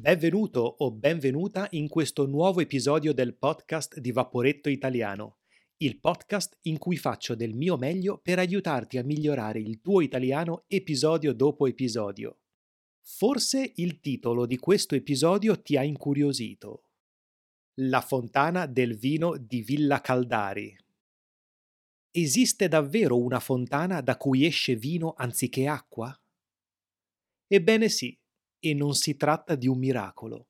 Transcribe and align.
Benvenuto 0.00 0.60
o 0.78 0.92
benvenuta 0.92 1.68
in 1.72 1.86
questo 1.86 2.24
nuovo 2.24 2.60
episodio 2.60 3.12
del 3.12 3.36
podcast 3.36 3.98
di 3.98 4.12
Vaporetto 4.12 4.70
Italiano, 4.70 5.40
il 5.76 6.00
podcast 6.00 6.56
in 6.62 6.78
cui 6.78 6.96
faccio 6.96 7.34
del 7.34 7.52
mio 7.52 7.76
meglio 7.76 8.16
per 8.16 8.38
aiutarti 8.38 8.96
a 8.96 9.04
migliorare 9.04 9.60
il 9.60 9.82
tuo 9.82 10.00
italiano 10.00 10.64
episodio 10.68 11.34
dopo 11.34 11.66
episodio. 11.66 12.38
Forse 13.02 13.74
il 13.76 14.00
titolo 14.00 14.46
di 14.46 14.56
questo 14.56 14.94
episodio 14.94 15.60
ti 15.60 15.76
ha 15.76 15.82
incuriosito. 15.82 16.84
La 17.80 18.00
fontana 18.00 18.64
del 18.64 18.96
vino 18.96 19.36
di 19.36 19.60
Villa 19.60 20.00
Caldari. 20.00 20.74
Esiste 22.10 22.68
davvero 22.68 23.18
una 23.18 23.38
fontana 23.38 24.00
da 24.00 24.16
cui 24.16 24.46
esce 24.46 24.76
vino 24.76 25.12
anziché 25.14 25.66
acqua? 25.66 26.18
Ebbene 27.46 27.90
sì, 27.90 28.19
e 28.60 28.74
non 28.74 28.94
si 28.94 29.16
tratta 29.16 29.56
di 29.56 29.66
un 29.66 29.78
miracolo. 29.78 30.48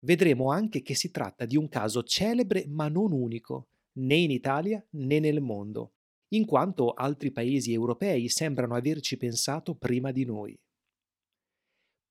Vedremo 0.00 0.50
anche 0.50 0.82
che 0.82 0.94
si 0.94 1.10
tratta 1.10 1.44
di 1.44 1.56
un 1.56 1.68
caso 1.68 2.02
celebre 2.02 2.66
ma 2.66 2.88
non 2.88 3.12
unico, 3.12 3.68
né 3.98 4.16
in 4.16 4.30
Italia 4.30 4.84
né 4.92 5.20
nel 5.20 5.40
mondo, 5.40 5.94
in 6.28 6.44
quanto 6.44 6.92
altri 6.92 7.30
paesi 7.30 7.72
europei 7.72 8.28
sembrano 8.28 8.74
averci 8.74 9.16
pensato 9.16 9.76
prima 9.76 10.10
di 10.10 10.24
noi. 10.24 10.58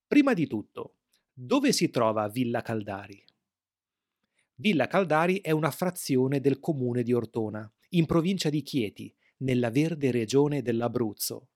Prima 0.08 0.34
di 0.34 0.48
tutto, 0.48 0.96
dove 1.34 1.72
si 1.72 1.90
trova 1.90 2.28
Villa 2.30 2.62
Caldari? 2.62 3.24
Villa 4.56 4.88
Caldari 4.88 5.42
è 5.42 5.52
una 5.52 5.72
frazione 5.72 6.40
del 6.40 6.60
comune 6.60 7.04
di 7.04 7.14
Ortona, 7.14 7.72
in 7.90 8.06
provincia 8.06 8.50
di 8.50 8.62
Chieti, 8.64 9.14
nella 9.40 9.70
verde 9.70 10.12
regione 10.12 10.62
dell'Abruzzo. 10.62 11.50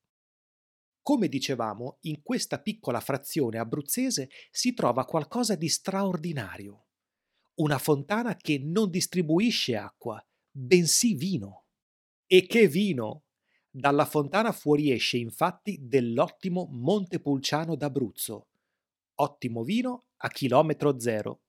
Come 1.01 1.27
dicevamo, 1.27 1.97
in 2.01 2.21
questa 2.21 2.61
piccola 2.61 2.99
frazione 2.99 3.57
abruzzese 3.57 4.29
si 4.51 4.73
trova 4.73 5.05
qualcosa 5.05 5.55
di 5.55 5.67
straordinario. 5.67 6.85
Una 7.55 7.79
fontana 7.79 8.35
che 8.35 8.59
non 8.59 8.89
distribuisce 8.89 9.75
acqua, 9.75 10.23
bensì 10.49 11.15
vino. 11.15 11.65
E 12.27 12.45
che 12.45 12.67
vino! 12.67 13.25
Dalla 13.69 14.05
fontana 14.05 14.51
fuoriesce 14.51 15.17
infatti 15.17 15.77
dell'ottimo 15.81 16.67
Montepulciano 16.71 17.75
d'Abruzzo. 17.75 18.49
Ottimo 19.15 19.63
vino 19.63 20.07
a 20.17 20.27
chilometro 20.29 20.99
zero. 20.99 21.43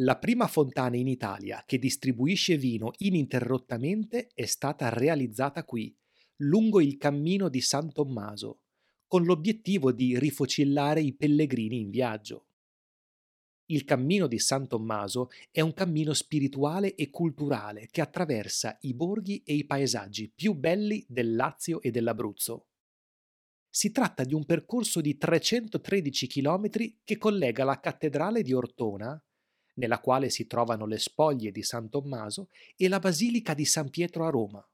La 0.00 0.18
prima 0.18 0.46
fontana 0.46 0.96
in 0.96 1.08
Italia 1.08 1.62
che 1.66 1.78
distribuisce 1.78 2.56
vino 2.56 2.92
ininterrottamente 2.98 4.28
è 4.34 4.44
stata 4.44 4.88
realizzata 4.90 5.64
qui, 5.64 5.96
lungo 6.40 6.80
il 6.80 6.98
cammino 6.98 7.48
di 7.48 7.60
San 7.60 7.92
Tommaso, 7.92 8.62
con 9.06 9.24
l'obiettivo 9.24 9.92
di 9.92 10.18
rifocillare 10.18 11.00
i 11.00 11.14
pellegrini 11.14 11.80
in 11.80 11.90
viaggio. 11.90 12.46
Il 13.66 13.84
cammino 13.84 14.26
di 14.26 14.38
San 14.38 14.68
Tommaso 14.68 15.30
è 15.50 15.60
un 15.60 15.72
cammino 15.72 16.12
spirituale 16.12 16.94
e 16.94 17.10
culturale 17.10 17.88
che 17.90 18.00
attraversa 18.00 18.76
i 18.82 18.94
borghi 18.94 19.42
e 19.44 19.54
i 19.54 19.64
paesaggi 19.64 20.30
più 20.32 20.54
belli 20.54 21.04
del 21.08 21.34
Lazio 21.34 21.80
e 21.80 21.90
dell'Abruzzo. 21.90 22.68
Si 23.68 23.90
tratta 23.90 24.24
di 24.24 24.34
un 24.34 24.44
percorso 24.44 25.00
di 25.00 25.16
313 25.16 26.26
km 26.28 26.70
che 27.02 27.18
collega 27.18 27.64
la 27.64 27.80
cattedrale 27.80 28.42
di 28.42 28.52
Ortona, 28.52 29.20
nella 29.74 30.00
quale 30.00 30.30
si 30.30 30.46
trovano 30.46 30.86
le 30.86 30.98
spoglie 30.98 31.50
di 31.50 31.62
San 31.62 31.90
Tommaso, 31.90 32.48
e 32.76 32.88
la 32.88 33.00
basilica 33.00 33.52
di 33.52 33.64
San 33.64 33.90
Pietro 33.90 34.26
a 34.26 34.30
Roma. 34.30 34.66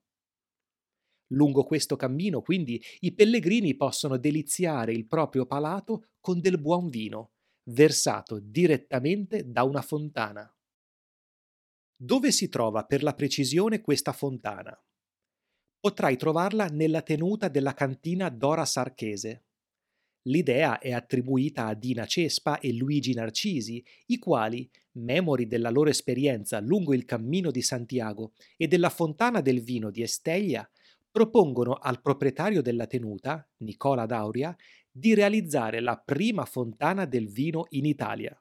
Lungo 1.32 1.64
questo 1.64 1.96
cammino, 1.96 2.42
quindi, 2.42 2.82
i 3.00 3.12
pellegrini 3.12 3.74
possono 3.74 4.16
deliziare 4.16 4.92
il 4.92 5.06
proprio 5.06 5.46
palato 5.46 6.08
con 6.20 6.40
del 6.40 6.60
buon 6.60 6.88
vino, 6.88 7.32
versato 7.70 8.38
direttamente 8.38 9.50
da 9.50 9.62
una 9.64 9.82
fontana. 9.82 10.54
Dove 11.96 12.32
si 12.32 12.48
trova 12.48 12.84
per 12.84 13.02
la 13.02 13.14
precisione 13.14 13.80
questa 13.80 14.12
fontana? 14.12 14.76
Potrai 15.78 16.16
trovarla 16.16 16.66
nella 16.66 17.02
tenuta 17.02 17.48
della 17.48 17.74
cantina 17.74 18.28
Dora 18.28 18.64
Sarchese. 18.64 19.44
L'idea 20.26 20.78
è 20.78 20.92
attribuita 20.92 21.66
a 21.66 21.74
Dina 21.74 22.06
Cespa 22.06 22.60
e 22.60 22.72
Luigi 22.72 23.14
Narcisi, 23.14 23.84
i 24.06 24.18
quali, 24.18 24.70
memori 24.92 25.46
della 25.46 25.70
loro 25.70 25.90
esperienza 25.90 26.60
lungo 26.60 26.94
il 26.94 27.04
cammino 27.04 27.50
di 27.50 27.62
Santiago 27.62 28.32
e 28.56 28.68
della 28.68 28.90
fontana 28.90 29.40
del 29.40 29.62
vino 29.62 29.90
di 29.90 30.02
Esteglia, 30.02 30.68
propongono 31.12 31.74
al 31.74 32.00
proprietario 32.00 32.62
della 32.62 32.86
tenuta, 32.86 33.46
Nicola 33.58 34.06
Dauria, 34.06 34.56
di 34.90 35.14
realizzare 35.14 35.80
la 35.80 35.96
prima 35.96 36.46
fontana 36.46 37.04
del 37.04 37.28
vino 37.28 37.66
in 37.70 37.84
Italia. 37.84 38.36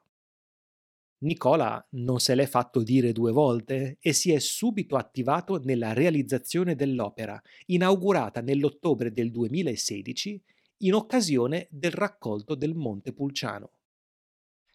Nicola 1.18 1.86
non 1.90 2.18
se 2.18 2.34
l'è 2.34 2.46
fatto 2.46 2.82
dire 2.82 3.12
due 3.12 3.30
volte 3.30 3.98
e 4.00 4.12
si 4.12 4.32
è 4.32 4.40
subito 4.40 4.96
attivato 4.96 5.60
nella 5.62 5.92
realizzazione 5.92 6.74
dell'opera, 6.74 7.40
inaugurata 7.66 8.40
nell'ottobre 8.40 9.12
del 9.12 9.30
2016 9.30 10.42
in 10.78 10.94
occasione 10.94 11.68
del 11.70 11.92
raccolto 11.92 12.56
del 12.56 12.74
Monte 12.74 13.12
Pulciano. 13.12 13.70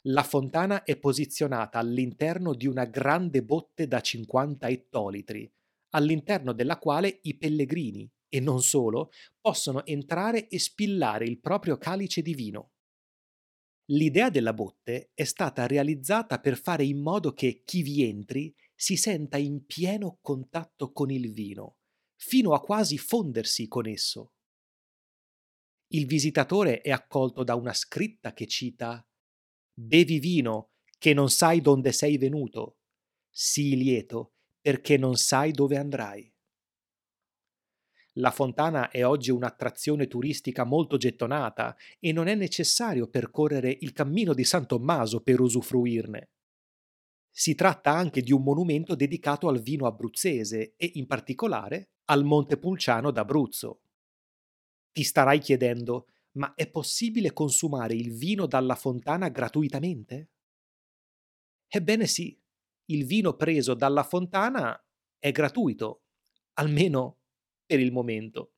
La 0.04 0.24
fontana 0.24 0.84
è 0.84 0.96
posizionata 0.98 1.80
all'interno 1.80 2.54
di 2.54 2.66
una 2.66 2.86
grande 2.86 3.44
botte 3.44 3.88
da 3.88 4.00
50 4.00 4.70
ettolitri, 4.70 5.52
all'interno 5.92 6.54
della 6.54 6.78
quale 6.78 7.20
i 7.24 7.38
pellegrini, 7.38 8.10
e 8.30 8.40
non 8.40 8.62
solo, 8.62 9.12
possono 9.40 9.86
entrare 9.86 10.48
e 10.48 10.60
spillare 10.60 11.26
il 11.26 11.40
proprio 11.40 11.78
calice 11.78 12.22
di 12.22 12.34
vino. 12.34 12.72
L'idea 13.92 14.30
della 14.30 14.54
botte 14.54 15.12
è 15.14 15.24
stata 15.24 15.66
realizzata 15.66 16.40
per 16.40 16.60
fare 16.60 16.84
in 16.84 17.02
modo 17.02 17.32
che 17.34 17.62
chi 17.64 17.82
vi 17.84 18.04
entri 18.04 18.54
si 18.76 18.98
senta 18.98 19.38
in 19.38 19.66
pieno 19.66 20.20
contatto 20.22 20.92
con 20.92 21.10
il 21.10 21.32
vino, 21.32 21.78
fino 22.16 22.54
a 22.54 22.62
quasi 22.62 22.98
fondersi 22.98 23.68
con 23.68 23.88
esso. 23.88 24.34
Il 25.92 26.06
visitatore 26.06 26.82
è 26.82 26.92
accolto 26.92 27.44
da 27.46 27.56
una 27.56 27.74
scritta 27.74 28.34
che 28.34 28.46
cita 28.46 29.08
Bevi 29.74 30.20
vino, 30.20 30.72
che 30.98 31.14
non 31.14 31.30
sai 31.30 31.62
donde 31.62 31.92
sei 31.92 32.18
venuto. 32.18 32.80
Sii 33.30 33.78
lieto, 33.78 34.37
perché 34.68 34.98
non 34.98 35.16
sai 35.16 35.54
dove 35.54 35.78
andrai. 35.78 36.30
La 38.16 38.32
fontana 38.32 38.90
è 38.90 39.06
oggi 39.06 39.32
un'attrazione 39.32 40.08
turistica 40.08 40.66
molto 40.66 40.98
gettonata 40.98 41.74
e 42.02 42.12
non 42.12 42.28
è 42.28 42.36
necessario 42.36 43.08
percorrere 43.08 43.78
il 43.80 43.94
cammino 43.94 44.34
di 44.34 44.44
San 44.44 44.68
Tommaso 44.68 45.22
per 45.22 45.40
usufruirne. 45.40 46.32
Si 47.32 47.56
tratta 47.56 47.92
anche 47.92 48.20
di 48.22 48.34
un 48.34 48.44
monumento 48.44 48.94
dedicato 48.94 49.48
al 49.48 49.62
vino 49.62 49.86
abruzzese 49.86 50.74
e 50.76 50.92
in 50.96 51.08
particolare 51.08 51.92
al 52.08 52.26
Monte 52.26 52.58
Pulciano 52.58 53.12
d'Abruzzo. 53.12 53.84
Ti 54.92 55.04
starai 55.04 55.40
chiedendo, 55.40 56.08
ma 56.32 56.54
è 56.56 56.70
possibile 56.70 57.32
consumare 57.32 57.94
il 57.94 58.12
vino 58.12 58.46
dalla 58.46 58.76
fontana 58.76 59.30
gratuitamente? 59.30 60.28
Ebbene 61.70 62.06
sì, 62.06 62.38
il 62.88 63.06
vino 63.06 63.36
preso 63.36 63.74
dalla 63.74 64.04
fontana 64.04 64.80
è 65.18 65.32
gratuito, 65.32 66.04
almeno 66.54 67.20
per 67.66 67.80
il 67.80 67.92
momento. 67.92 68.54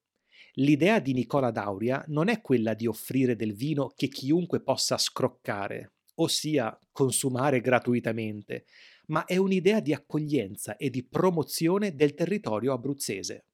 L'idea 0.53 0.99
di 0.99 1.13
Nicola 1.13 1.51
Dauria 1.51 2.03
non 2.07 2.27
è 2.27 2.41
quella 2.41 2.73
di 2.73 2.85
offrire 2.85 3.35
del 3.35 3.53
vino 3.53 3.91
che 3.95 4.07
chiunque 4.07 4.61
possa 4.61 4.97
scroccare, 4.97 5.93
ossia 6.15 6.77
consumare 6.91 7.61
gratuitamente, 7.61 8.65
ma 9.07 9.25
è 9.25 9.37
un'idea 9.37 9.79
di 9.79 9.93
accoglienza 9.93 10.75
e 10.75 10.89
di 10.89 11.03
promozione 11.03 11.95
del 11.95 12.13
territorio 12.13 12.73
abruzzese. 12.73 13.45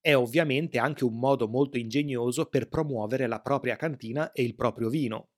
È 0.00 0.14
ovviamente 0.14 0.78
anche 0.78 1.04
un 1.04 1.18
modo 1.18 1.48
molto 1.48 1.78
ingegnoso 1.78 2.46
per 2.46 2.68
promuovere 2.68 3.26
la 3.26 3.40
propria 3.40 3.76
cantina 3.76 4.32
e 4.32 4.42
il 4.42 4.54
proprio 4.54 4.90
vino. 4.90 5.30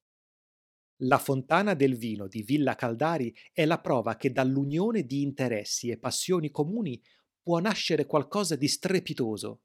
La 1.01 1.19
fontana 1.19 1.75
del 1.75 1.95
vino 1.95 2.27
di 2.27 2.43
Villa 2.43 2.75
Caldari 2.75 3.35
è 3.53 3.67
la 3.67 3.81
prova 3.81 4.17
che 4.17 4.33
dall'unione 4.33 5.03
di 5.03 5.21
interessi 5.21 5.91
e 5.91 5.99
passioni 5.99 6.51
comuni 6.51 6.99
può 7.43 7.59
nascere 7.59 8.07
qualcosa 8.07 8.57
di 8.57 8.67
strepitoso. 8.67 9.61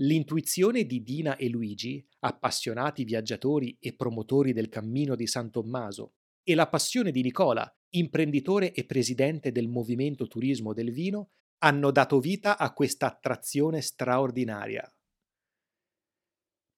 L'intuizione 0.00 0.84
di 0.84 1.02
Dina 1.02 1.36
e 1.36 1.48
Luigi, 1.48 2.06
appassionati 2.20 3.04
viaggiatori 3.04 3.78
e 3.80 3.94
promotori 3.94 4.52
del 4.52 4.68
cammino 4.68 5.14
di 5.14 5.26
San 5.26 5.50
Tommaso, 5.50 6.16
e 6.42 6.54
la 6.54 6.68
passione 6.68 7.10
di 7.10 7.22
Nicola, 7.22 7.66
imprenditore 7.90 8.74
e 8.74 8.84
presidente 8.84 9.50
del 9.50 9.68
movimento 9.68 10.26
turismo 10.26 10.74
del 10.74 10.92
vino, 10.92 11.30
hanno 11.58 11.90
dato 11.90 12.20
vita 12.20 12.58
a 12.58 12.74
questa 12.74 13.06
attrazione 13.06 13.80
straordinaria. 13.80 14.93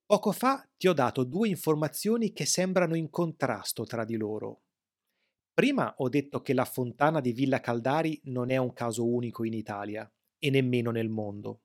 Poco 0.07 0.31
fa 0.31 0.65
ti 0.77 0.87
ho 0.87 0.93
dato 0.93 1.25
due 1.25 1.49
informazioni 1.49 2.33
che 2.33 2.47
sembrano 2.47 2.95
in 2.95 3.11
contrasto 3.11 3.83
tra 3.83 4.05
di 4.05 4.17
loro. 4.17 4.63
Prima 5.53 5.97
ho 5.99 6.09
detto 6.09 6.43
che 6.43 6.55
la 6.55 6.65
fontana 6.65 7.21
di 7.21 7.33
Villa 7.33 7.59
Caldari 7.59 8.21
non 8.27 8.51
è 8.51 8.57
un 8.57 8.73
caso 8.73 9.05
unico 9.05 9.43
in 9.43 9.53
Italia 9.53 10.09
e 10.39 10.51
nemmeno 10.51 10.93
nel 10.93 11.09
mondo. 11.09 11.63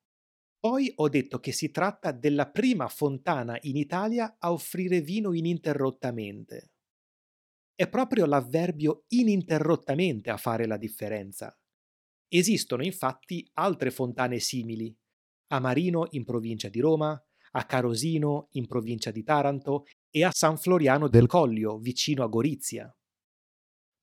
Poi 0.60 0.92
ho 0.96 1.08
detto 1.08 1.40
che 1.40 1.52
si 1.52 1.70
tratta 1.70 2.12
della 2.12 2.50
prima 2.50 2.88
fontana 2.88 3.60
in 3.62 3.76
Italia 3.76 4.38
a 4.40 4.52
offrire 4.52 5.02
vino 5.02 5.34
ininterrottamente. 5.34 6.72
È 7.76 7.88
proprio 7.90 8.26
l'avverbio 8.26 9.06
ininterrottamente 9.10 10.32
a 10.32 10.38
fare 10.38 10.66
la 10.66 10.78
differenza. 10.78 11.56
Esistono 12.28 12.84
infatti 12.84 13.48
altre 13.54 13.92
fontane 13.92 14.40
simili, 14.40 14.96
a 15.50 15.60
Marino 15.60 16.08
in 16.12 16.24
provincia 16.24 16.70
di 16.70 16.80
Roma, 16.80 17.24
a 17.52 17.66
Carosino 17.66 18.48
in 18.52 18.68
provincia 18.68 19.12
di 19.12 19.24
Taranto 19.24 19.86
e 20.10 20.24
a 20.24 20.32
San 20.34 20.58
Floriano 20.58 21.08
del 21.08 21.28
Collio 21.28 21.78
vicino 21.78 22.24
a 22.24 22.28
Gorizia. 22.28 22.94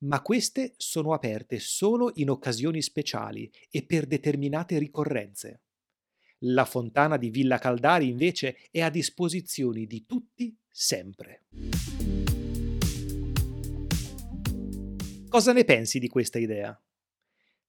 Ma 0.01 0.23
queste 0.23 0.75
sono 0.77 1.13
aperte 1.13 1.59
solo 1.59 2.13
in 2.15 2.31
occasioni 2.31 2.81
speciali 2.83 3.51
e 3.71 3.85
per 3.85 4.07
determinate 4.07 4.79
ricorrenze. 4.79 5.63
La 6.43 6.65
fontana 6.65 7.17
di 7.17 7.31
Villa 7.31 7.59
Caldari 7.59 8.09
invece 8.09 8.59
è 8.71 8.81
a 8.81 8.91
disposizione 8.91 9.87
di 9.87 10.07
tutti 10.07 10.57
sempre. 10.71 11.47
Cosa 15.29 15.53
ne 15.53 15.65
pensi 15.65 15.99
di 15.99 16.09
questa 16.09 16.39
idea? 16.39 16.81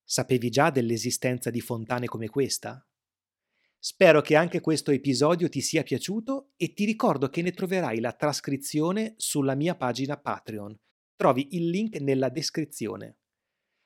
Sapevi 0.03 0.49
già 0.49 0.69
dell'esistenza 0.69 1.49
di 1.49 1.61
fontane 1.61 2.05
come 2.05 2.29
questa? 2.29 2.88
Spero 3.81 4.19
che 4.19 4.35
anche 4.35 4.59
questo 4.59 4.91
episodio 4.91 5.47
ti 5.47 5.61
sia 5.61 5.83
piaciuto 5.83 6.51
e 6.57 6.73
ti 6.73 6.83
ricordo 6.83 7.29
che 7.29 7.41
ne 7.41 7.53
troverai 7.53 8.01
la 8.01 8.11
trascrizione 8.11 9.13
sulla 9.15 9.55
mia 9.55 9.73
pagina 9.73 10.17
Patreon. 10.17 10.77
Trovi 11.15 11.47
il 11.51 11.69
link 11.69 11.95
nella 12.01 12.27
descrizione. 12.27 13.19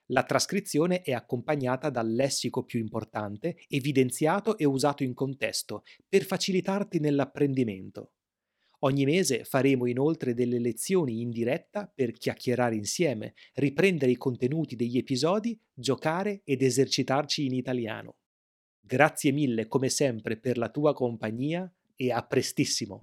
La 0.08 0.24
trascrizione 0.24 1.04
è 1.04 1.12
accompagnata 1.12 1.92
dal 1.92 2.12
lessico 2.12 2.64
più 2.64 2.80
importante, 2.80 3.56
evidenziato 3.68 4.58
e 4.58 4.66
usato 4.66 5.04
in 5.04 5.14
contesto, 5.14 5.84
per 6.10 6.24
facilitarti 6.24 7.00
nell'apprendimento. 7.00 8.14
Ogni 8.80 9.06
mese 9.06 9.44
faremo 9.44 9.86
inoltre 9.86 10.34
delle 10.34 10.58
lezioni 10.58 11.22
in 11.22 11.30
diretta 11.30 11.86
per 11.86 12.14
chiacchierare 12.14 12.76
insieme, 12.76 13.36
riprendere 13.54 14.12
i 14.12 14.18
contenuti 14.18 14.76
degli 14.76 14.98
episodi, 14.98 15.56
giocare 15.72 16.42
ed 16.44 16.64
esercitarci 16.64 17.46
in 17.46 17.54
italiano. 17.54 18.16
Grazie 18.86 19.32
mille 19.32 19.68
come 19.68 19.88
sempre 19.88 20.36
per 20.36 20.58
la 20.58 20.68
tua 20.68 20.94
compagnia 20.94 21.72
e 21.96 22.12
a 22.12 22.22
prestissimo! 22.22 23.00